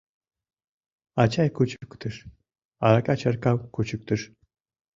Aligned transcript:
Ачай 1.21 1.49
кучыктыш, 1.55 2.15
арака 2.85 3.15
чаркам 3.21 3.57
кучыктыш 3.73 4.21